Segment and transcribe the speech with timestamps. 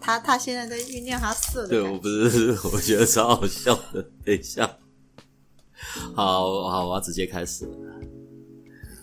[0.00, 4.02] 他他现在在酝酿他色的对，我不是， 我觉得超好笑的。
[4.24, 4.78] 等一下，
[6.14, 7.76] 好好，我要直接开始了。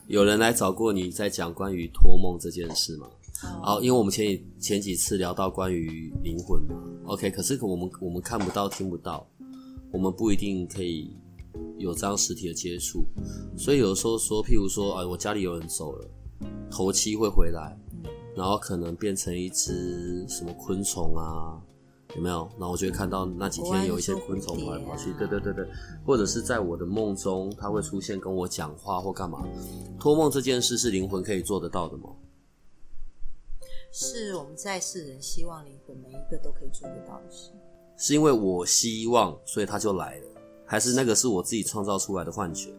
[0.07, 3.07] 有人来找过你，在讲关于托梦这件事吗？
[3.61, 9.27] 好，因为我们前几前几次聊到关于灵魂嘛，OK，可是我们我们看不到、听不到，
[9.91, 11.15] 我们不一定可以
[11.77, 13.05] 有这样实体的接触，
[13.57, 16.07] 所以有时候说，譬如说，哎，我家里有人走了，
[16.71, 17.77] 头七会回来，
[18.35, 21.61] 然后可能变成一只什么昆虫啊，
[22.15, 22.47] 有没有？
[22.57, 25.67] 然后我就会看到那几天有一些昆虫跑来跑去，对对对对，
[26.05, 29.47] 或者是在我的梦中，它会出现跟我讲话或干嘛。
[29.99, 32.09] 托梦这件事是灵魂可以做得到的吗？
[33.91, 37.51] 是我们在世人希望灵魂每一个都可以做得到的事。
[37.95, 40.25] 是因为我希望，所以它就来了，
[40.65, 42.73] 还是那个是我自己创造出来的幻觉？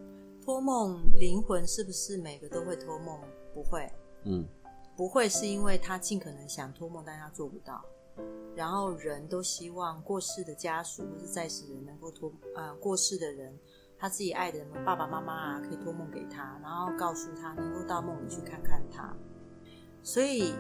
[0.45, 3.17] 托梦灵魂是不是每个都会托梦？
[3.55, 3.89] 不会，
[4.25, 4.45] 嗯，
[4.97, 7.85] 不会是因为他尽可能想托梦，但他做不到。
[8.55, 13.53] 然后人都希望过世的家属或是在世人能够托呃过世的人，
[13.99, 19.13] 他自己爱的人爸爸妈妈啊，可以托梦给他，然后告诉他能够到梦里去看看他。
[20.05, 20.55] 所以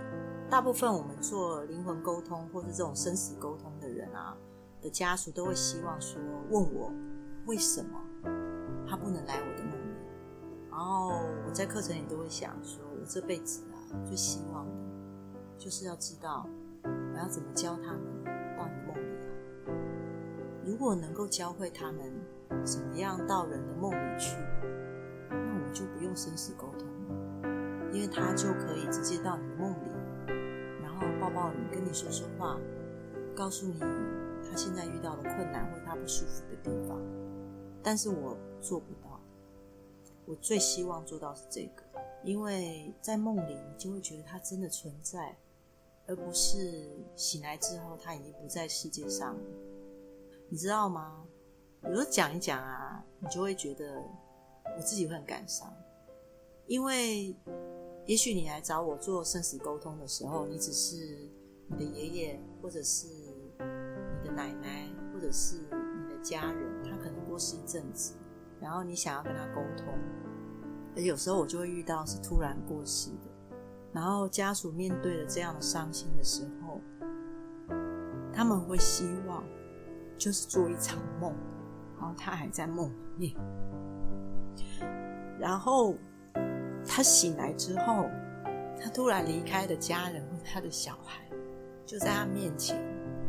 [0.51, 4.37] 大部分我们做灵魂沟通或是这种生死沟通的人啊
[4.81, 6.91] 的家属，都会希望说问我
[7.47, 8.01] 为什么
[8.89, 9.95] 他不能来我的梦里。
[10.71, 11.11] 然后
[11.47, 13.63] 我在课程里都会想说，我这辈子
[14.05, 14.73] 最希望的
[15.59, 16.47] 就是要知道
[16.83, 18.25] 我要怎么教他们
[18.57, 19.75] 到你梦里来。
[20.65, 22.13] 如果能够教会他们
[22.65, 24.37] 怎么样到人的梦里去，
[25.29, 26.87] 那我就不用生死沟通，
[27.93, 29.93] 因为他就可以直接到你的梦里，
[30.83, 32.59] 然后抱抱你，跟你说说话，
[33.35, 36.99] 告诉你他现在遇到的困难或他不舒服的地方。
[37.83, 39.21] 但是我做不到，
[40.25, 41.83] 我最希望做到是这个，
[42.25, 45.37] 因为在梦里你就会觉得他真的存在，
[46.07, 49.41] 而不是醒来之后他已经不在世界上了。
[50.49, 51.25] 你知道吗？
[51.83, 54.03] 有时候讲一讲啊，你就会觉得
[54.77, 55.71] 我自己会很感伤，
[56.67, 57.37] 因为
[58.07, 60.97] 也许你来找我做生死沟通的时候，你只是
[61.69, 68.15] 你的爷爷，或者是你的奶奶，或者是你的家人，他可能过世一阵子，
[68.61, 69.95] 然后你想要跟他沟通，
[71.03, 73.57] 有时候我就会遇到是突然过世的，
[73.93, 76.81] 然后家属面对了这样的伤心的时候，
[78.33, 79.45] 他们会希望
[80.17, 81.35] 就是做一场梦，
[81.99, 83.35] 然后他还在梦里面，
[85.39, 85.95] 然后
[86.87, 88.07] 他醒来之后，
[88.81, 91.25] 他突然离开的家人或他的小孩
[91.85, 92.81] 就在他面前，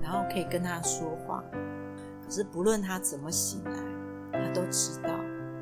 [0.01, 1.43] 然后可以跟他说话。
[2.23, 5.09] 可是不论他怎么醒来，他都知道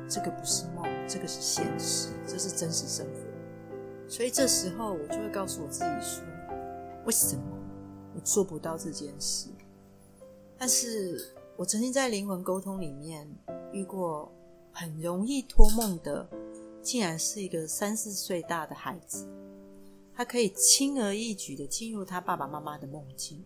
[0.08, 3.12] 这个不是梦，这个是现实，这是真实生活。
[4.08, 6.22] 所以这时候我就会告诉我自己说：
[7.04, 7.42] 为什么
[8.14, 9.48] 我做不到这件事？
[10.58, 13.28] 但是我曾经在灵魂沟通里面
[13.72, 14.30] 遇过
[14.72, 16.28] 很容易托梦的，
[16.82, 19.26] 竟然是一个三四岁大的孩子，
[20.14, 23.42] 他可以轻而易举的进入他爸爸妈妈的梦境。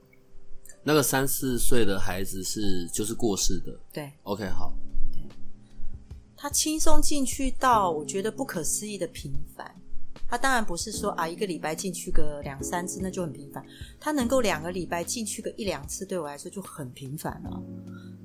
[0.83, 3.79] 那个三四岁的孩子是就是过世的。
[3.93, 4.73] 对 OK，好，
[6.41, 9.75] 他轻松进去到我觉得不可思议的频繁。
[10.31, 13.65] 他当然不是说啊，一个礼拜进去个两三次那就很频繁。
[13.99, 17.63] 他能够两个礼拜进去个一两次，对我来说就很频繁了。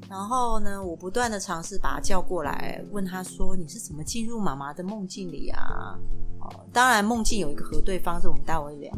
[0.09, 5.97] 然后呢，我不断的尝试把他叫过来，问他说：“你是怎么进入妈妈的梦境里啊？”
[6.41, 8.94] 哦，当然梦境有一个核对方，这我们待会聊。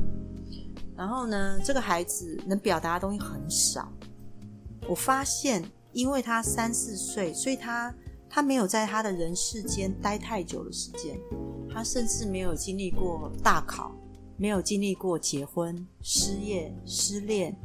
[0.97, 3.87] 然后呢，这个孩子能表达的东西很少。
[4.89, 5.63] 我发现，
[5.93, 7.93] 因为他三四岁，所以他
[8.35, 11.17] 他没有在他的人世间待太久的时间，
[11.73, 13.95] 他甚至没有经历过大考，
[14.35, 17.55] 没有经历过结婚、失业、失恋，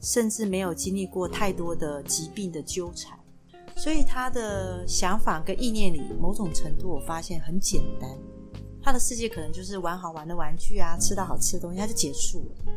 [0.00, 3.16] 甚至没有经历过太多的疾病的纠缠，
[3.76, 8.10] 所以他的想法跟意念里，某种程度我发现很简单。
[8.82, 12.72] 他的世界可能就是玩好玩的玩具啊，吃到好吃的东西，他就结束了。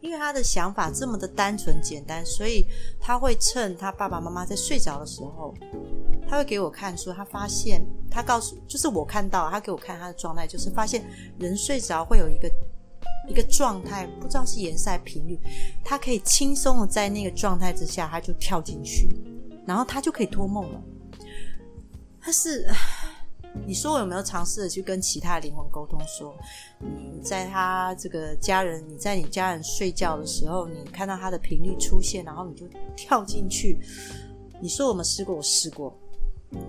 [0.00, 2.66] 因为他的想法这么的单纯简单，所以
[2.98, 5.54] 他会趁他爸爸妈妈在睡着的时候，
[6.32, 11.04] 他会给我看说，他发现他告诉，就是我看到他给我看他的状态，就是发现
[11.38, 12.50] 人睡着会有一个
[13.28, 15.38] 一个状态，不知道是颜色还频率，
[15.84, 19.06] 他可以轻松的在那个状态之下，他就跳进去，
[19.66, 20.82] 然后他就可以托梦了。
[22.18, 22.66] 但是，
[23.66, 26.00] 你说我有没有尝试的去跟其他灵魂沟通？
[26.06, 26.34] 说
[26.78, 33.78] 你在他这个家人，你在你家人睡觉的时候，你看到他的频率出现，然后你就跳进去。
[34.62, 35.94] 你说我们试过，我试过，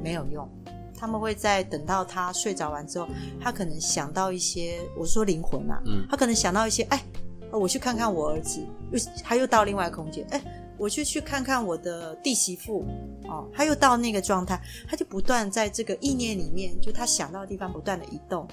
[0.01, 0.47] 没有用。
[0.95, 3.07] 他们会在等到他睡着完之后，
[3.41, 7.03] 他可能想到一些，我说灵魂啊，嗯他可能想到一些，哎，
[7.51, 10.41] 我去看看我儿子，又他又到另外空间，哎，
[10.77, 12.85] 我去去看看我的弟媳妇，
[13.25, 18.47] 哦，他又到那个状态，他就不断在这个意念里面，就他想到的地方不断的移动。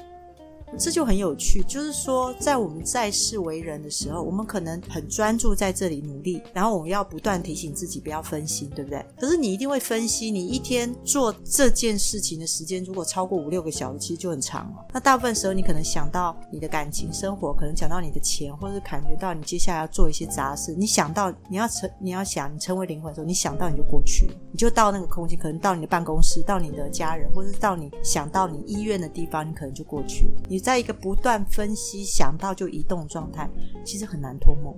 [0.78, 9.04] 这就很有趣，就是说，在我们在世为人的时候，我们可能很专注在这里努力，然后我们要不断提醒自己不要分心，对不对？
[9.18, 14.86] 可是你一定会分析，你一天做这件事情的时间如果超过五六个小时，其实就很长了。
[14.92, 20.74] 那大部分时候，你可能想到你的感情生活，可能想到你的钱，或者是感觉到你接下来要做一些杂事。
[20.74, 30.40] 你想到你要成，你要想你成为灵魂的时候，你想到你就过去，你就到那个空间，可能到你的办公室，到你的家人，或者是到你想到你医院的地方，你可能就过去了。
[30.48, 33.48] 你在一个不断分析、想到就移动状态，
[33.84, 34.74] 其实很难脱梦。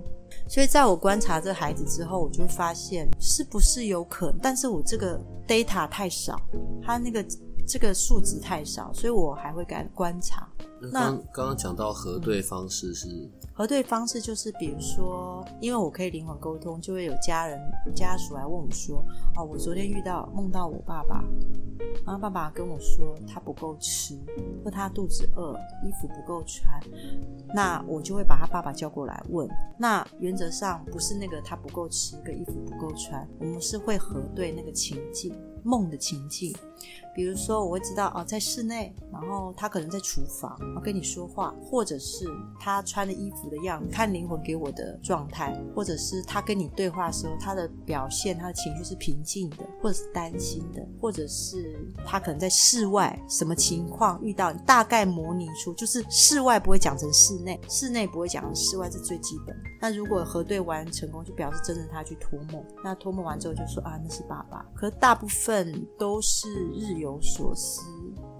[0.47, 6.39] 所以，在我观察这孩子之后，我就发现是不是有可能，但是我这个 data 太少，
[6.81, 7.23] 他那个
[7.67, 10.49] 这个数值太少，所以我还会敢观察。
[10.91, 13.07] 那刚刚刚讲到核对方式是，
[13.53, 17.59] 核对方式就是，比如说，因为我可以灵魂沟通，就会有家人
[17.95, 19.03] 家属来问我说
[19.37, 21.23] ：“哦，我昨天遇到梦到我爸爸，
[22.05, 24.19] 然后爸爸跟我说他不够吃，
[24.63, 26.81] 或他肚子饿，衣服不够穿。”
[27.53, 29.47] 那我就会把他爸爸叫过来问。
[29.77, 35.33] 那原则上不是那个他不够吃，跟衣服不够穿，我们是会核对那个情境，
[35.63, 36.53] 梦的情境。
[37.15, 42.25] 比如说，我会知道哦，在室内，然后他可能在厨房，然后跟你说话，或者是
[42.59, 51.75] 他穿的衣服的样子，看灵魂给我的状态，或者是他跟你对话的时候，他的表现，他的情绪是平静的，或者是担心的，或者是
[52.05, 59.55] 他可能在室外什么情况遇到，大概模拟出，就是室外不会讲成室内，室内不会讲成室外，是最基本。
[59.79, 62.65] 那如果核对完成功，就表示真的他去托梦。
[62.83, 64.65] 那托梦完之后就说啊，那是爸爸。
[64.73, 67.81] 可大部分都是日语有所思，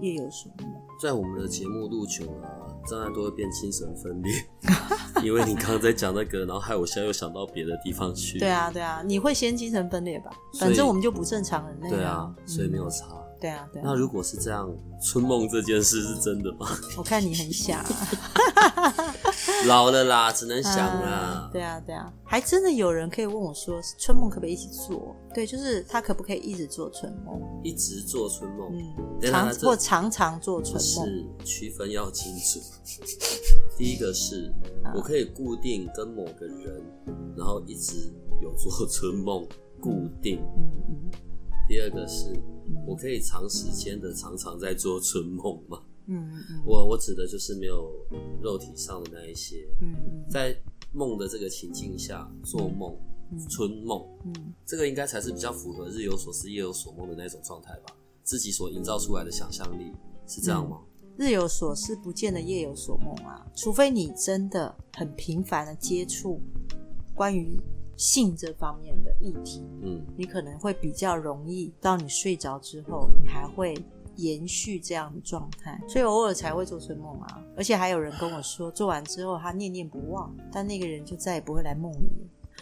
[0.00, 0.72] 夜有所梦。
[1.00, 4.32] 在我们的节目录久了、啊，当然都会变精神分裂，
[5.22, 8.38] 因为你刚刚在讲那个，然后害我现在又想到别的地方去。
[8.38, 10.30] 对啊，对啊，你会先精神分裂吧？
[10.58, 13.06] 反正我们就不正常人类对啊，所以没有嗯差。
[13.40, 13.84] 对啊，对啊。
[13.84, 14.70] 那如果是这样，
[15.02, 16.66] 春梦这件事是真的吗？
[16.96, 17.84] 我看你很想啊，
[19.66, 21.50] 老了啦，只能想啊啦。
[21.52, 25.14] 对啊，对啊，还真的有人可以问我说，春梦可不可以一起做？
[25.34, 27.40] 对，就是他可不可以一直做春梦？
[27.62, 28.70] 一直做春梦，
[29.22, 30.82] 常或常常做春梦。
[30.82, 32.60] 是区分要清楚。
[33.76, 34.52] 第一个是
[34.94, 36.82] 我可以固定跟某个人，
[37.36, 39.46] 然后一直有做春梦，
[39.80, 40.40] 固定。
[40.56, 41.10] 嗯嗯
[41.66, 42.38] 第二个是
[42.86, 45.78] 我可以长时间的常常在做春梦吗？
[46.06, 47.90] 嗯嗯我我指的就是没有
[48.42, 50.56] 肉体上的那一些，嗯嗯在
[50.92, 52.96] 梦的这个情境下做梦，
[53.48, 57.94] 春梦，嗯这个应该才是比较符合日有所思夜有所梦的那种状态吧？
[58.22, 59.92] 自己所营造出来的想象力
[60.26, 60.80] 是这样吗？
[61.16, 63.46] 日有所思，不见得夜有所梦啊。
[63.54, 66.40] 除非你真的很频繁的接触
[67.14, 67.56] 关于
[67.96, 73.74] 性这方面的议题，嗯，你可能会比较容易到你睡着之后，你还会
[74.16, 77.42] 延续这样的状态，所以偶尔才会做春梦啊。
[77.56, 82.08] 而且还有人跟我说，做完之后他念念不忘，但那个人就再也不会来梦里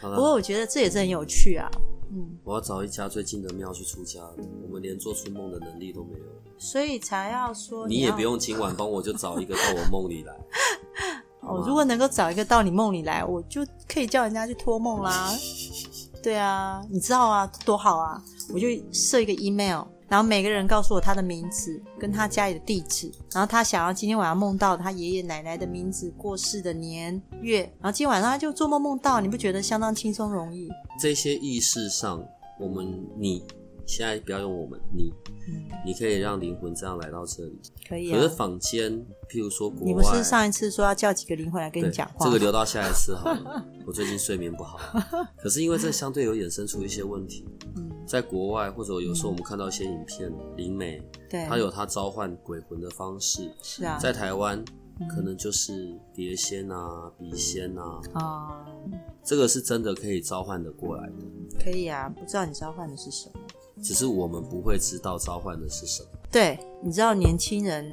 [0.01, 1.69] 不过，我觉得这也是很有趣啊，
[2.11, 4.37] 嗯，我要找一家最近的庙去出家了。
[4.63, 6.25] 我们连做春梦的能力都没有，
[6.59, 10.35] 所以才要说要你也不用今晚帮我就找一个到我梦里来。
[11.41, 15.31] 好哦，如果能够找一个到你梦里来，我就可以叫人家去托梦啦。
[16.23, 18.23] 对啊，你知道啊，多好啊！
[18.55, 19.83] 我就设一个 email，
[20.13, 30.69] 然后每个人告诉我他的名字跟他家里的地址，然后他想要今天晚上梦到他爷爷奶奶的名字、过世的年月，然后今天晚上他就做梦梦到，你不觉得相当轻松容易？
[31.01, 32.23] 这些意识上，
[32.61, 33.43] 我们你
[33.95, 35.13] 现在不要用我们你，
[35.47, 37.61] 嗯，你可以让灵魂这样来到这里。
[37.87, 38.35] 可以可是啊。
[38.35, 38.91] 坊间，
[39.29, 42.25] 譬如说国外，你不是上一次说要叫几个灵魂来跟对你讲话？
[42.25, 43.63] 这个留到下一次好了。
[43.87, 44.79] 我最近睡眠不好，
[45.37, 47.45] 可是因为这相对有衍生出一些问题。
[47.77, 54.65] 嗯，在国外或者有时候我们看到一些影片，灵媒对，他有他召唤鬼魂的方式，是啊，在台湾
[55.11, 58.67] 可能就是碟仙啊、笔仙啊，啊、
[59.23, 63.41] 这个是真的可以召唤的过来的，可以啊，不知道你召唤的是什么。
[63.83, 66.09] 只是我们不会知道召唤的是什么。
[66.31, 67.85] 对，你知道年轻人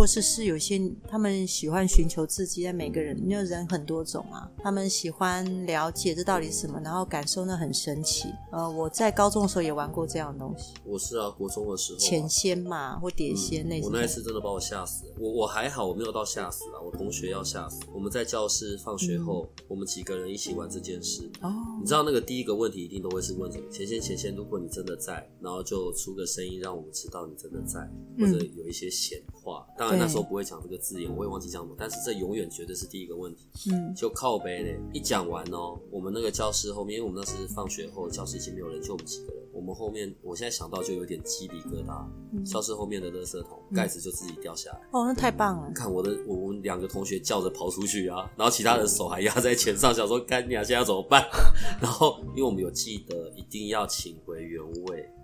[0.00, 8.30] 或是是有些他们喜欢寻求刺激，但每个人因为人很多种啊，他们喜欢了解这到底是什么，然后感受那很神奇。
[8.50, 13.92] 呃，我在高中的时候也玩过这样的东西，我是啊，国中的时候啊、钱仙嘛或碟仙类似的。
[13.92, 15.12] 我那一次真的把我吓死了。
[15.18, 16.80] 我我还好，我没有到吓死啊。
[16.80, 17.80] 我同学要吓死。
[17.92, 21.30] 我们在教室放学后，我们几个人一起玩这件事。
[21.42, 23.70] 哦，你知道那个第一个问题一定都会是问什么？
[23.70, 27.86] 前仙前仙，如果你真的在，然后就出个声音让我们知道你真的在，
[28.18, 29.66] 或者有一些闲话。
[29.76, 33.48] 当然那时候不会讲这个字眼，我也忘记讲什么，但是这永远绝对是第一个问题。
[33.72, 39.40] 嗯，就靠背嘞，一讲完哦，我们那个教室后面，因为我们那时放学后，教室已经没有人，就我们几个人。
[39.52, 42.06] 我们后面，我现在想到就有点鸡皮疙瘩。
[42.44, 44.78] 教室后面的垃圾桶盖子就自己掉下来。
[44.92, 45.70] 哦，那太棒了。
[45.74, 51.26] 看我的，我们两个同学叫着跑出去啊，然后其他人手还压在前上，想说干你啊，现在要怎么办？
[51.82, 55.19] 然后因为我们有记得一定要请回原位，嗯，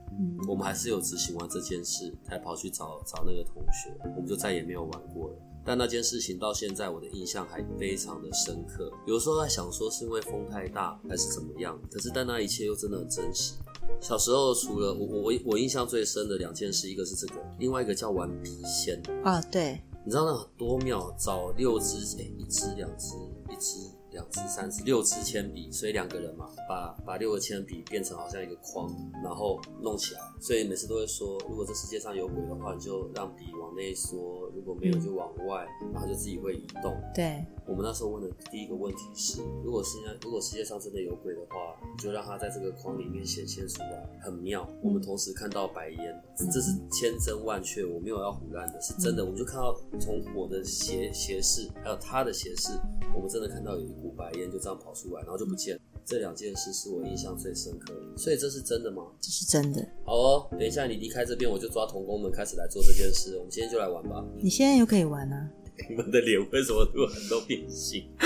[0.48, 5.36] 我们还是有执行完这件事，才跑去找找那个同学，我们就再也没有玩过了。
[5.64, 8.88] 但那件事情到现在我的印象还非常的深刻。
[9.04, 13.54] 有时候在想说是因为风太大还是怎么样，可是但那一切又真的很真实。
[14.00, 19.02] 小时候除了我我我印象最深的两件事，一个是这个，另外一个叫玩皮仙。
[19.24, 23.16] 啊，对，你知道那很多妙，找六只哎、一只两只
[23.50, 28.90] 一支两支三支六支铅笔，所以两个人嘛，把把六个铅笔变成好像一个框，
[29.22, 30.20] 然后弄起来。
[30.40, 34.16] 所以每次都会说，如果这世界上有鬼的话，你就让笔往内缩；
[34.54, 36.96] 如果没有就往外，然后就自己会移动。
[37.14, 44.66] 对，我们那时候问的第一个问题是：如果世界如果世界上真的有鬼的话，你就让它在这个框里面显现出来，很妙。
[44.82, 49.22] 我们同时看到白烟，这是千真万确，我没有要胡乱的，是真的。
[49.22, 52.78] 我们就看到从我的斜斜视，还有他的斜视，
[53.14, 55.80] 我们真的看到有一股白烟就这样跑出来，然后就不见了。
[56.04, 59.02] 这两件事是我印象最深刻的，所以这是真的吗？
[59.20, 59.84] 这是真的。
[60.04, 63.36] 好哦，等一下你离开这边，我就抓童工们开始来做这件事。
[63.36, 64.24] 我们今天就来玩吧。
[64.38, 65.50] 你现在又可以玩啊？
[65.90, 68.08] 你们的脸为什么突然都变形？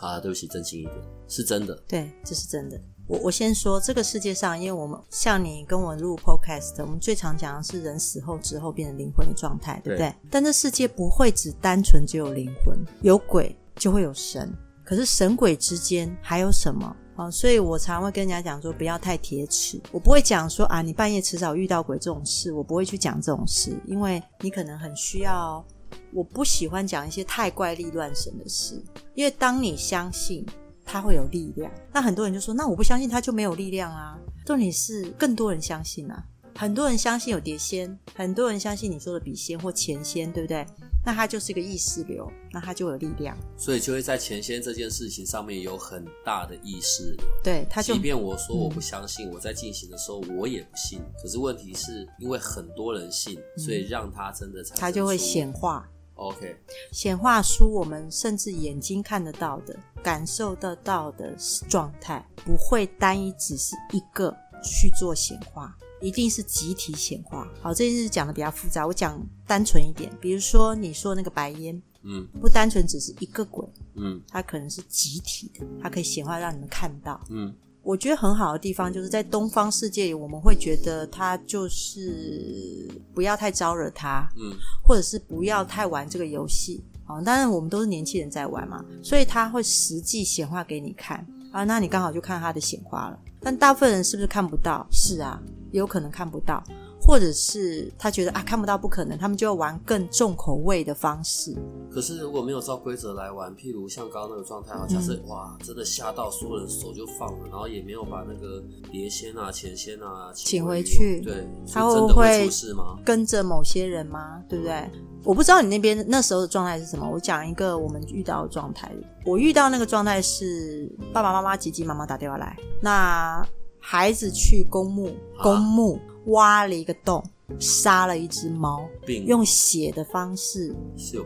[0.00, 0.96] 好啊，对不起，真心一点，
[1.28, 1.74] 是真的。
[1.86, 2.78] 对，这是真的。
[3.06, 10.12] 我我先说，这个世界上，因为我们像你跟我录 podcast，我们最常讲的是人死后之后变成灵魂的状态，对不对？
[10.28, 14.52] 但这世界不会只单纯只有灵魂，有鬼就会有神。
[14.84, 17.30] 可是神鬼之间还有什么啊？
[17.30, 19.80] 所以我常会跟人家讲说，不要太铁齿。
[19.90, 25.64] 我不会讲说啊，你半夜迟早遇到鬼这种事，我不会去讲这种事，因为你可能很需要。
[26.12, 28.82] 我不喜欢讲一些太怪力乱神的事，
[29.14, 30.44] 因为当你相信
[30.84, 34.18] 它会有力量，那很多人就说，那我不相信它就没有力量啊。
[34.44, 36.24] 重点是更多人相信啊，
[36.56, 40.66] 很多人相信有碟仙，很多人相信你说的笔仙或钱仙，对不对？
[41.04, 43.36] 那它就是一个意识流，那它就有力量。
[43.56, 47.26] 所以就会在前仙这件事情上面有很大的意识流。
[47.44, 51.00] 对，它就即便我说我不相信，我在进行的时候我也不信。
[51.22, 55.86] 可是问题是因为很多人信，所以让它真的产生它就会显化。
[56.14, 56.56] OK，
[56.90, 61.36] 显化出我们甚至眼睛看得到的、感受得到的
[61.68, 64.34] 状态，不会单一只是一个
[64.64, 67.46] 去做显化，一定是集体显化。
[67.60, 70.10] 好，这件事讲的比较复杂，我讲单纯一点。
[70.20, 77.20] 比如说你说那个白烟，嗯不单纯只是一个鬼，嗯它可能是集体的，它可以显化让你们看到。
[77.30, 87.20] 嗯我觉得很好的地方就是在东方世界里，我们会觉得它就是不要太招惹它，嗯或者是不要太玩这个游戏啊。
[87.22, 93.18] 当然，我们都是年轻人在玩嘛，所以他会实际显化给你看啊，那你刚好就看他的显化了。
[93.40, 94.84] 但大部分人是不是看不到？
[94.90, 96.62] 是啊，也有可能看不到，
[97.00, 101.56] 或者是他觉得啊看不到不可能，他们就要玩更重口味的方式。
[101.90, 112.98] 可是如果没有照规则来玩，譬如像刚刚那个状态，好像是、嗯哇，真的吓到所有人手就放了，然后也没有把那个碟仙啊、钱仙啊请回回去对，他是真的会出事吗？
[113.04, 114.42] 跟着某些人吗？
[114.48, 114.90] 对不对？
[115.24, 117.08] 我不知道你那边那时候的状态是什么。
[117.08, 118.92] 我讲一个我们遇到的状态。
[119.24, 123.44] 我遇到那个状态是爸爸妈妈急急忙忙打电话来，那
[123.88, 125.06] 孩子去公墓，
[125.38, 127.22] 啊公墓挖了一个洞，
[127.60, 130.74] 杀了一只猫，病用血的方式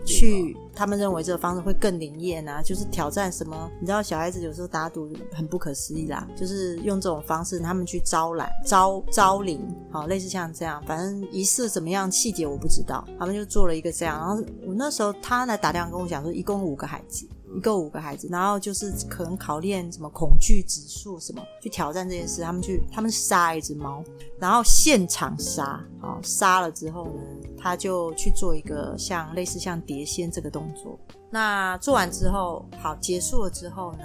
[0.04, 3.70] 去，他们认为这个方式会更灵验啊，就是挑战什么？
[3.80, 9.58] 你知道小孩子有时候打赌很不可思议啦，就是用这种方式他们去招揽、招招灵，
[9.90, 14.18] 好，类似像这样，反正仪式怎么样细节我不知道，他们就做了一个这样。
[14.18, 17.26] 然后我那时候他来打电话跟我讲说，一共五个孩子。
[17.56, 22.42] 一个五个孩子，然后就是可能考验什么恐惧指数什么，去挑战这件事。
[22.42, 24.02] 他们去，他们杀一只猫，
[24.38, 27.22] 然后现场杀，好杀了之后呢，
[27.58, 30.98] 他就去做一个像类似像碟仙这个动作。
[31.30, 34.04] 那做完之后，好结束了之后呢，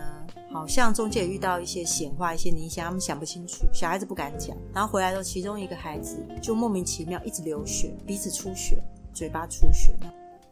[0.52, 4.56] 好像中间也遇到一些显化、一些影响，他们想不清楚，小孩子不敢讲。
[4.74, 8.78] 然后回来之后，其中一个孩子就莫名其妙一直流血，鼻子出血。
[9.14, 9.96] 嘴巴出血，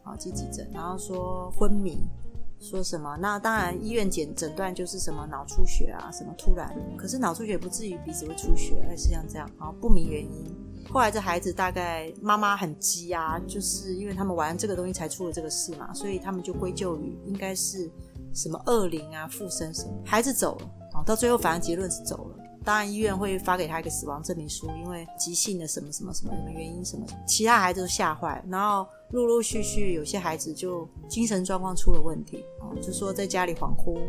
[0.02, 1.98] 好去急诊，然后说昏迷，
[2.64, 3.14] 说什么？
[3.20, 10.46] 那当然医院检诊断就是什么脑出血啊，什么突然，可是脑出血不至于鼻子会出血，而是像这样，啊不明原因。
[10.90, 17.90] 后来这孩子大概妈妈很急啊，就是因为他们玩这个东西才出了这个事嘛，所以他们就归咎于应该是
[18.32, 19.92] 什么恶灵啊附身什么。
[20.02, 22.43] 孩子走了，啊到最后反正结论是走了。
[22.64, 27.04] 当然医院会发给他一个死亡证明书，因为急性的什么什么什么什么原因什么。
[27.26, 34.00] 其他孩子都吓坏，然后陆陆续续有些孩子就精神状况出了问题啊，就说在家里恍惚，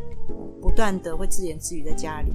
[0.62, 2.32] 不断的会自言自语在家里，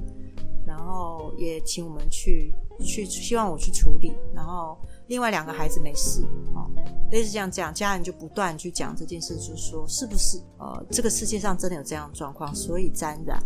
[0.65, 2.53] 然后也请我们去。
[2.83, 4.75] 去希望我去处理，然后
[5.05, 6.23] 另外两个孩子没事
[6.55, 6.65] 啊，
[7.11, 13.39] 类似这样讲，家人就不断去讲这件事，就说是不是呃这个世界上真的有这样的状况，所以沾染，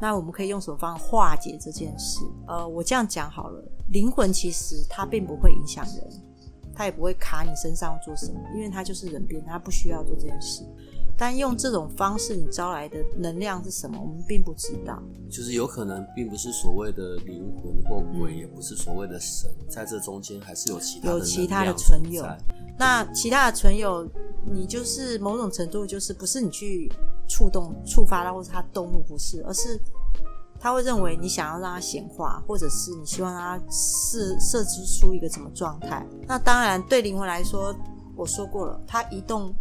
[0.00, 2.20] 那我们可以用什么方法化解这件事？
[2.48, 6.10] 呃，我这样讲好了，灵魂其实它并不会影响人，
[6.74, 10.64] 它也不会卡你身上做什么，因为它就是人变，它不需要做这件事。
[11.18, 14.00] 但用这种方式，你招来的能量是什么？
[14.00, 15.02] 我们并不知道。
[15.30, 22.24] 就是有可能并不是所谓的灵魂或鬼，也不是所谓的神，在这中间还是有其他有其他的存有。
[22.78, 24.10] 那其他的存有，
[24.50, 26.90] 你就是某种程度就是不是你去
[27.30, 29.80] 触动、触发到，或者他动怒不是，而是
[30.58, 36.04] 他会认为你想要让他显化，或者是你希望让他设设置出一个什么状态。
[36.26, 37.74] 那当然，对灵魂来说，
[38.16, 39.54] 我说过了，它移动。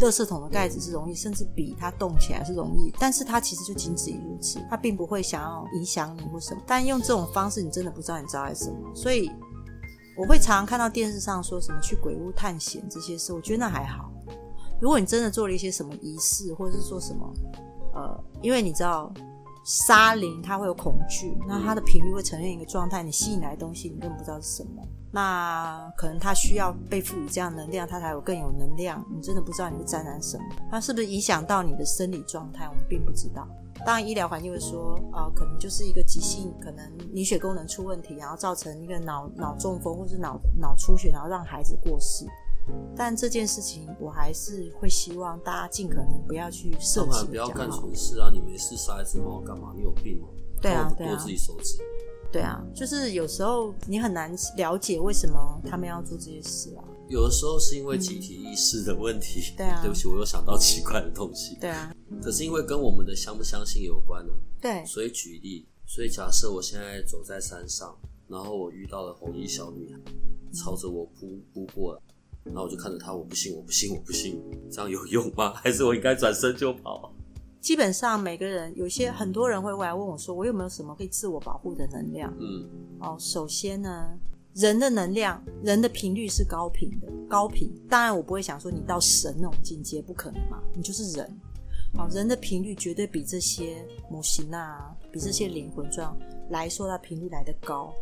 [0.00, 6.60] 垃圾桶的盖子是容易，甚至比它动起来是容易，但是它其实就仅止于如此，他并不会想要影响你或什么。
[6.66, 8.76] 但用这种方式，你真的不知道你招来什么。
[8.94, 9.30] 所以
[10.14, 14.11] 我会常常看到电视上说什么去鬼屋探险这些事，我觉得那还好。
[14.82, 17.32] 如果你真的做了一些什么仪式，或者是说什么，
[17.94, 19.10] 呃，因为你知道。
[19.64, 29.06] 沙灵它会有恐惧，那它的频率会呈现一个状态，你吸引来的东西你根本不知道是什么，那可能它需要被赋予这样能量，它才有更有能量。
[29.08, 33.46] 你真的不知道你会沾染什么，它是不是影响到你的生理状态，我们并不知道。
[33.86, 42.26] 当然，医疗环境会说啊，可能就是一个急性，可能凝血功能出问题，然后造成一个脑脑中风或是脑脑出血，然后让孩子过世。
[42.96, 48.30] 但这件事情，我还是会希望大家尽可能不要去涉及，不要干蠢事啊！
[48.32, 49.72] 你没事杀一只猫干嘛？
[49.76, 50.28] 你有病吗？
[50.60, 51.78] 对啊，对啊，剁自己手指。
[52.30, 56.84] 对啊，就是有时候你很难了解为什么他们要做这些事啊。
[57.08, 59.52] 有的时候是因为集体意识的问题。
[59.56, 61.56] 对啊，对不起，我又想到奇怪的东西。
[61.60, 64.32] 对啊，可是因为跟我们的相不相信有关呢。
[64.60, 67.94] 对，所以举例，所以假设我现在走在山上，
[68.28, 69.98] 然后我遇到了红衣小女孩，
[70.54, 72.00] 朝着我扑扑过来。
[72.44, 75.52] 然后我就看着他，我不信，我不信，我不信，这样有用吗？
[75.62, 77.12] 还是我应该转身就跑？
[77.60, 84.08] 基本上每个人，有些很多人会过来问我说：“我有没有什么可以自我保护的能量？”嗯，哦，首先呢，
[84.54, 87.70] 人的能量，人的频率是高频的，高频。
[87.88, 91.40] 当然，我不会想说你到神那种境界，不可能嘛，你就是人。
[91.94, 96.18] 好，人的频率绝对比这些模型啊，比这些灵魂状
[96.50, 97.94] 来说，它频率来的高。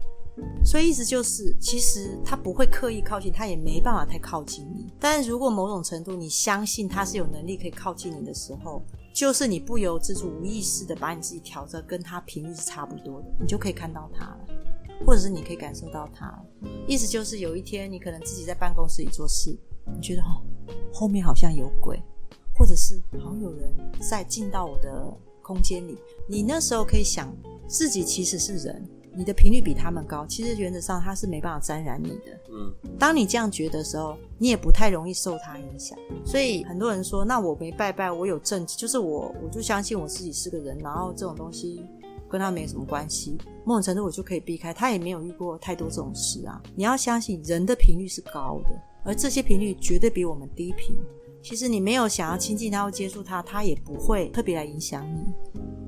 [0.64, 4.92] 所以意思就是，其实他不会刻意靠近，他也没办法太靠近你。
[4.98, 14.46] 但如果某种程度你相信他是有能力可以靠近你的时候，就是你不由自主、无意识的把你自己调着跟他频率是差不多的，你就可以看到他了，
[15.04, 16.32] 或者是你可以感受到他。
[16.86, 20.42] 意思就是有一天你可能自己在办公室里做事，你觉得哦
[20.92, 22.00] 后面好像有鬼，
[22.54, 25.12] 或者是好像有人在进到我的
[25.42, 27.34] 空间里，你那时候可以想
[27.66, 28.88] 自己其实是人。
[29.14, 32.40] 你的频率比他们高，其实原则上他是没办法沾染你的。
[32.50, 35.98] 嗯，当你这样觉得的时候，你也不太容易受他影响。
[36.24, 41.84] 所以很多人说，那我没拜拜，我有证据，就是我我就相信我自己是个人，然后这种东西
[42.28, 44.72] 跟他没什么关系，某种程度我就可以避开。
[44.72, 46.62] 他也没有遇过太多这种事啊。
[46.76, 48.70] 你要相信人的频率是高的，
[49.04, 50.96] 而这些频率绝对比我们低频。
[51.42, 55.32] 其实你没有想要亲近他或接触他，他也不会特别来影响你。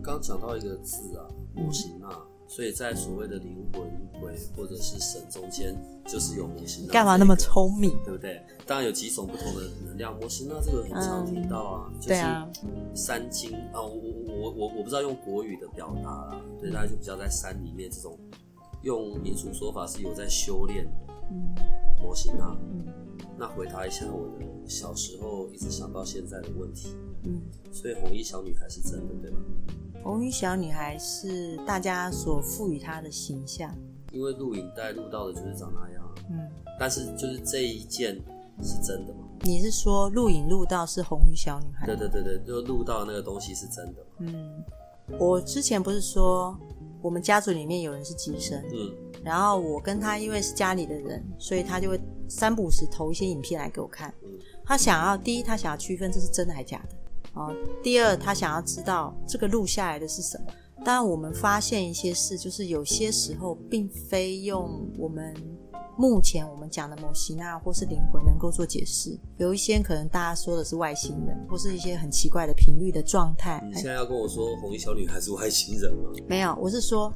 [0.03, 2.25] 刚讲到一个字啊，模型啊。
[2.55, 3.81] 所以在所谓的灵魂
[4.21, 5.75] 鬼或者是神中间，
[6.07, 6.87] 就是有模型。
[6.88, 7.93] 干嘛那么聪明？
[8.05, 8.43] 对不对？
[8.67, 12.23] 当然有几种不同的能量模型，那这个很常听到啊，就是
[12.95, 13.81] 三精啊。
[13.81, 18.19] 我我我我我不知道用国语的表达啦，对，大家就比较在山里面这种，
[18.83, 21.62] 用民俗说法是有在修炼的
[22.03, 22.55] 模型啊。
[23.38, 26.91] 那回答一下我的小时候一直想到现在的问题。
[27.25, 27.41] 嗯，
[27.73, 29.38] 所以红衣小女孩是真的，对吧？
[30.03, 33.73] 红衣小女孩是大家所赋予她的形象，
[34.12, 36.15] 因为录影带录到的就是长那样。
[36.31, 38.15] 嗯，但是就是这一件
[38.62, 39.21] 是真的吗？
[39.43, 41.87] 你是说录影录到是红衣小女孩？
[41.87, 44.07] 对对对对，就录到那个东西是真的。
[44.19, 44.65] 嗯，
[45.19, 46.57] 我之前不是说
[47.01, 48.93] 我们家族里面有人是机身，嗯，
[49.25, 54.12] 然后我跟他因为是家里的人，所以他就会三不五时投一些影片来给我看。
[54.65, 56.97] 他想要第一，他想要区分这是真的还是假的。
[57.35, 60.53] 哦，第二，他想要知道这个录下来的是什么。
[60.85, 65.33] 当然，我们发现一些事，就是有些时候并非用我们
[65.97, 69.16] 目前我们讲的某型啊，或是灵魂能够做解释。
[69.37, 73.62] 有一些可能大家说的是外星人，或是一些很奇怪的频率的状态。
[73.68, 76.11] 你现在要跟我说红衣小女孩是外星人吗？
[76.27, 77.12] 没有，我是说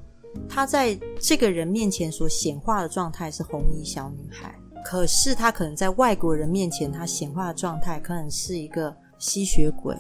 [0.48, 9.96] 她在这个人面前所显化的状态是红衣小女孩，可是她可能在外国人面前，她显化的状态可能是一个吸血鬼，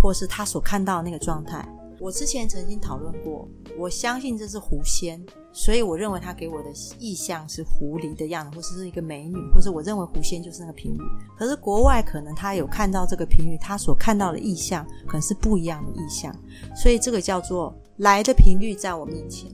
[0.00, 1.66] 或是他所看到的那个状态。
[2.00, 5.20] 我之前曾经讨论过，我相信这是狐仙，
[5.52, 11.00] 所以我认为他给我的意象是狐狸的样子，或者是一个美女，或是我认为狐仙就是那个频率。
[11.36, 16.32] 可是国外可能他有看到这个频率，他所看到的意象可能是不一样的意象，
[16.76, 19.50] 所以这个叫做来的频率在我面前，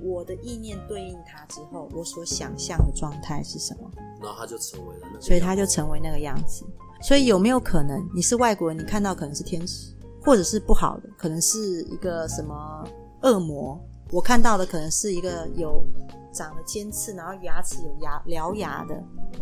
[0.00, 3.90] 我的意念对应它之后，我所想象的状态是什么？
[4.22, 6.64] 然后他就成为了那个，所以他就成为那个样子。
[7.00, 9.94] 所以有没有可能你是外国人，你看到可能是天使？
[10.20, 12.84] 或者是不好的，可能是一个什么
[13.22, 13.80] 恶魔。
[14.10, 15.84] 我看到的可能是一个有
[16.32, 18.94] 长了尖刺，然后牙齿有牙獠牙的，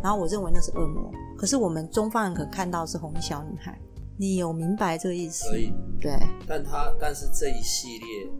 [0.03, 1.11] 然后我认为那是恶魔。
[1.37, 3.79] 可是我们中方人可看到是红衣小女孩。
[4.19, 5.49] 你有明白这个意思？
[5.51, 5.73] 可以。
[6.01, 6.19] 对。
[6.47, 8.31] 但他但是这一系列。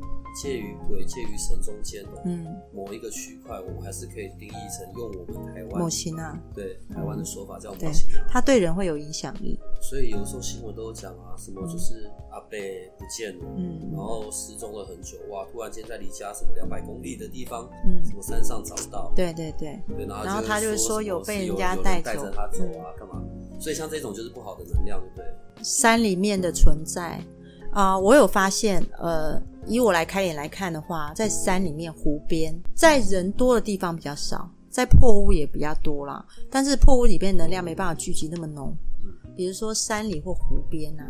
[0.43, 2.11] 介于鬼、介于神中间的
[2.75, 9.59] 某一个区块，我们还是可以定义成用我们台湾某型啊，对台湾的说法叫某型啊，它对人会有影响力。
[9.81, 23.23] 所以有时候新闻都有讲啊，什么就是阿贝不见了，嗯，然后失踪了很久，哇，突然间在离家什么两百公里的地方，嗯，什么山上找到，对对对，对，然后他就是说有被人家带带着他走啊，干嘛？
[23.59, 25.25] 所以像这种就是不好的能量，对不对？
[25.63, 27.19] 山里面的存在
[27.77, 29.41] 啊，我有发现，呃。
[29.69, 36.25] 以我来开眼来看的话，在山里面、湖边，在人多的地方比较少，在破屋也比较多啦。
[36.49, 38.73] 但是破屋里边能量没办法聚集那么浓，
[39.37, 41.05] 比如说山里或湖边啊，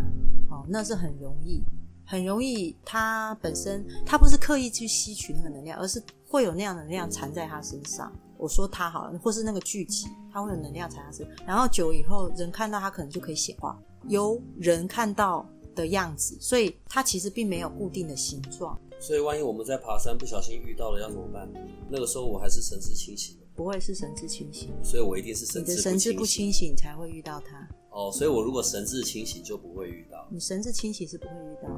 [0.48, 1.62] 哦，那是很容易，
[2.06, 2.74] 很容易。
[2.82, 8.10] 它本身它不是刻意去吸取那个能量，而是会有那样的能量缠在它身上。
[8.38, 15.46] 我说它好了，或是那个聚集，它会有能量缠在身，然后久以后人看到它可能就可以显化，由人看到。
[15.76, 18.76] 的样子，所以它其实并没有固定的形状。
[18.98, 21.48] 所以万一我们在爬山不小心遇到了，要怎么办？
[21.88, 24.70] 那个时候我还是神志清醒的，不会是神志清醒。
[24.82, 27.68] 所以我一定是神志神志不清醒才会遇到它。
[27.90, 30.26] 哦，所以我如果神志清醒就不会遇到。
[30.30, 31.68] 你神志清醒是不会遇到。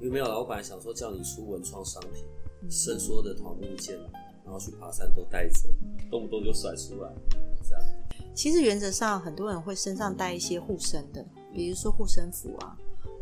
[0.00, 2.24] 有没有我本来想说叫你出文创商品，
[2.68, 3.96] 伸缩的桃木剑，
[4.44, 5.68] 然后去爬山都带着，
[6.10, 7.12] 动不动就甩出来，
[7.62, 7.82] 这样。
[8.34, 12.76] 其实原则上很多人会身上带一些护身的，比如说护身符啊。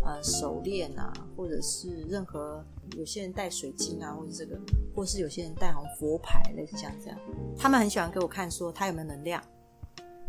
[0.04, 2.62] 呃，手链啊，或者是任何
[2.96, 4.60] 有些人戴水晶啊，或者这个，
[4.94, 7.18] 或是有些人戴红佛牌，类似像这样，
[7.56, 9.42] 他们很喜欢给我看，说他有没有能量，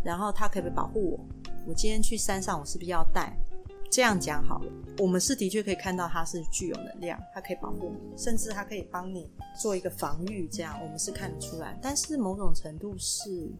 [0.03, 1.19] 然后他可不可以保护我？
[1.67, 3.37] 我今天去山上，我是不是要带？
[3.91, 9.29] 这样讲好了，我们是的确可以看到它是具有能量，它可以保护你，甚至它可以帮你
[9.61, 11.77] 做一个防御，这样我们是看得出来。
[11.81, 13.51] 但是某种程度是。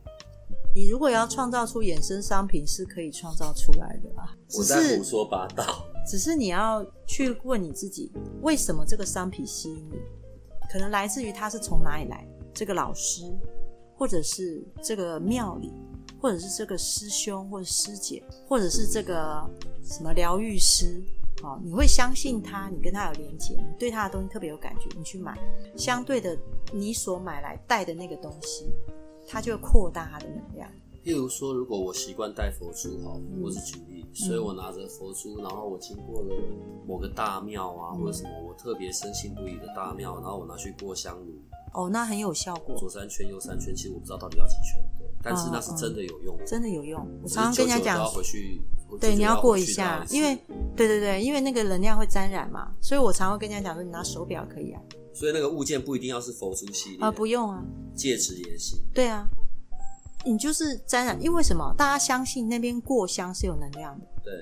[0.76, 4.36] 你如果要创造出衍生商品，是可以创造出来的啊。
[4.58, 5.64] 我在胡说八道。
[6.06, 9.98] 只是你要去问你自己，为什么这个商品吸引你？
[10.72, 12.26] 可能来自于它是从哪里来？
[12.54, 13.24] 这个老师，
[13.98, 15.74] 或者是这个庙里，
[16.22, 19.44] 或者是这个师兄或者师姐，或者是这个
[19.84, 21.02] 什么疗愈师。
[21.44, 25.38] 哦，你会相信他，你跟他有连接，你对他的东西特别有感觉，你去买。
[25.76, 26.38] 相对的，
[26.72, 28.74] 你所买来带的那个东西。
[29.28, 30.70] 它就会扩大它的能量。
[31.06, 36.36] 譬如说，如果我习惯带佛珠，哈，我是举例，所以我拿着佛珠，然后我经过了
[36.88, 41.36] 某个大庙啊，或者什么我特别深信不疑的大庙，然后我拿去过香炉，
[41.76, 42.76] 哦，那很有效果。
[42.76, 47.08] 左三圈，右三圈，其实我不知道到底要几圈，对，但是那是真的有用，真的有用。
[47.22, 48.60] 我常常跟人家讲，要回去，
[49.00, 50.36] 对，你要过一下，因为，
[50.76, 54.82] 对对对，因为那个能量会沾染嘛，所以我常会跟人家讲说，你拿手表可以啊。
[55.14, 57.64] 所以那个物件不一定要是佛珠系列啊，不用啊，
[57.94, 58.80] 戒指也行。
[58.92, 59.30] 对啊，
[60.26, 61.74] 你就是沾染，因为什么？
[61.78, 64.06] 大家相信那边过香是有能量的。
[64.24, 64.34] 对，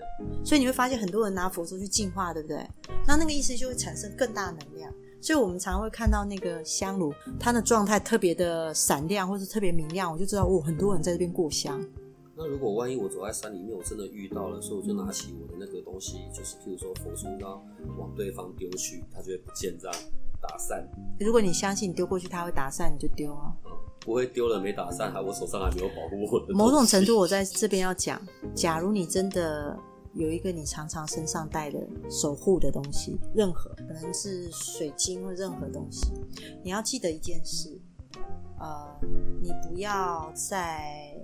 [0.45, 2.65] 所以你会发现很多人拿佛珠去净化，对不对？
[3.05, 4.91] 那那个意思就会产生更大能量。
[5.21, 11.81] 所以我们常会看到那个香炉，它的状态特别的闪亮，或是特别明亮，我就知道哦，很多人在这边过香。
[12.35, 17.61] 那如果万一我走在山里面，我真的遇到了，所以我就拿起我的那个东西，就是譬如说佛珠，然后
[17.97, 19.97] 往对方丢去，它就会不见，这样。
[20.41, 20.85] 打散。
[21.21, 23.53] 如果你相信你丢过去它会打散，你就丢啊。
[24.03, 26.53] 不会丢了没打散，还我手上还没有保护我的。
[26.53, 28.21] 某种程度，我在这边要讲，
[28.53, 29.77] 假如你真的
[30.13, 36.11] 有一个你常常身上带的守护的东西，任何可能是水晶或任何东西，
[36.63, 37.79] 你要记得一件事，
[38.59, 38.99] 呃，
[39.41, 41.15] 你不要在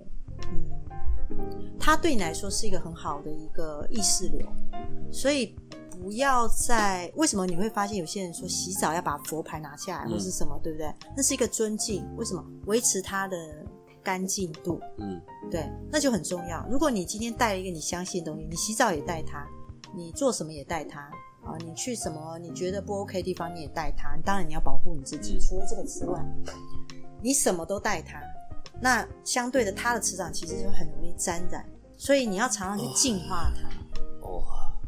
[0.52, 1.38] 嗯，
[1.80, 4.48] 它对你来说是一个很好的一个意识流，
[5.12, 5.56] 所以
[6.01, 10.93] 不要在为什么你会发现有些人说洗澡要把佛牌拿下来或是什么，对不对？
[11.15, 13.38] 那是一个尊敬，为什么维持它的
[14.01, 14.79] 干净度？
[14.97, 16.65] 嗯，对，那就很重要。
[16.69, 19.45] 如果你今天带了一个你相信的东西，你洗澡也带它，
[19.93, 21.01] 你做什么也带它
[21.43, 25.38] 啊，你去什么你觉得不 OK 的地方你也带它，当然你要保护你自己。
[25.39, 26.23] 除了这个之外，
[27.21, 28.21] 你什么都带它，
[28.81, 31.65] 那相对的，它的磁场其实就很容易沾染，
[31.97, 33.67] 所以你要常常去净化它。
[34.25, 34.43] 哦，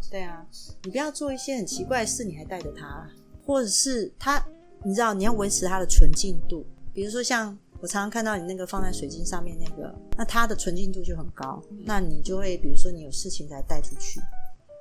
[0.09, 0.45] 对啊，
[0.83, 3.07] 你不要做一些很奇怪的事，你还带着它，
[3.45, 4.43] 或者是它，
[4.83, 6.65] 你知道你要维持它的纯净度。
[6.93, 14.19] 比如说像我常常看到你那个放在水晶上面那个，那它的纯净度就很高，那你就会比如说你有事情才带出去，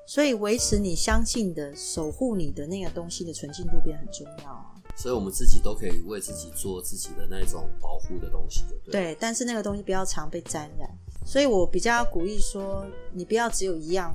[0.07, 4.75] 所以维持你相信的、守护你的那个东西的纯净度变得很重要啊。
[4.97, 9.15] 所以我们自己都可以为自己做自己的那种保护的东西，对不对？
[9.15, 10.91] 对，但是那个东西不要常被沾染，
[11.25, 14.13] 所以我比较鼓励说，你不要只有一样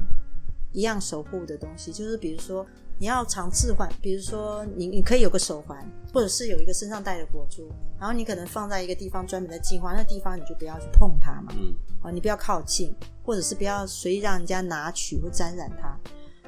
[0.76, 2.66] 一样守护的东西，就是比如说
[3.00, 15.98] 你要常置换，比如说你你可以有个手环，或者是有一个身上带的佛珠，然后你可能放在一个地方专门的净化，那地方你就不要去碰它嘛，嗯，啊，你不要靠近，或者是不要随意让人家拿取或沾染它。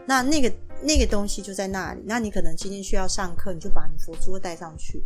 [0.05, 5.03] 那那个那个东西就在那里，那你可能今天需要上课，你就把你佛珠带上去，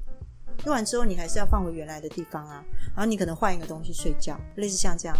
[0.65, 2.63] 用完之后你还是要放回原来的地方啊。
[2.95, 5.17] 然后你可能换一个东西睡觉，类似像这样。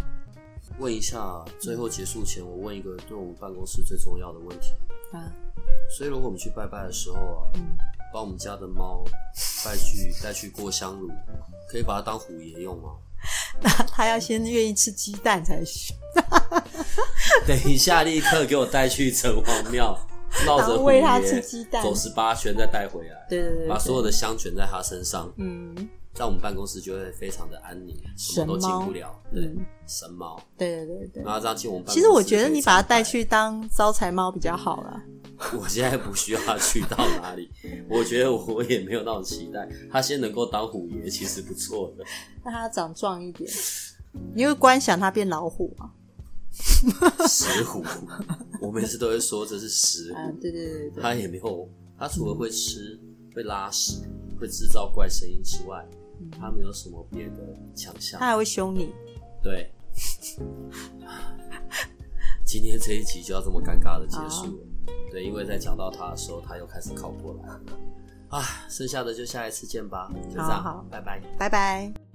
[0.81, 4.73] 问一下，最后结束前，我问一个对我们办公室最重要的问题
[5.13, 5.31] 啊。
[5.95, 7.77] 所以如果我们去拜拜的时候啊，嗯，
[8.11, 9.03] 把我们家的猫
[9.63, 11.07] 带去带去过香炉，
[11.69, 12.95] 可以把它当虎爷用吗？
[13.61, 15.95] 那他要先愿意吃鸡蛋才行。
[17.45, 19.95] 等一下，立刻给我带去城隍庙，
[20.47, 23.27] 绕着虎喂他爷吃鸡蛋走十八圈，再带回来。
[23.29, 29.21] 对对对，把所有的香卷在他身上，嗯，在我们办公室就会非常的安宁，什么都进不了。
[29.33, 31.23] 对，嗯神猫，对对对对。
[31.23, 31.99] 然后这样进我们办公室。
[31.99, 35.03] 其实我觉得你把它带，去当招财猫比较好啦。
[35.57, 37.49] 我现在不需要它去到哪里。
[37.89, 42.03] 我觉得我也没有那种期待，它先能够当虎爷，其实不错的。
[42.43, 43.49] 让它长壮一点，
[44.35, 45.89] 你会观想它变老虎啊？
[47.27, 47.83] 石虎，
[48.61, 52.99] 我每次都会说这是石啊虎，，对对对对，它也没有，它除了会吃、
[53.33, 54.03] 会拉屎、
[54.39, 55.83] 会制造怪声音之外，
[56.29, 58.27] 它没有什么别的强项他。
[58.27, 58.93] 还会凶你。
[59.41, 59.71] 对，
[62.45, 64.63] 今天这一集就要这么尴尬的结束了。
[65.09, 67.61] 对，因为在讲到他的时候，他又开始靠过来了。
[68.29, 71.21] 啊，剩下的就下一次见吧，就这样，好好拜拜。
[71.37, 72.10] 拜拜。